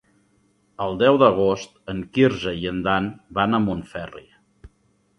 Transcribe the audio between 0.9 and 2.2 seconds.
deu d'agost en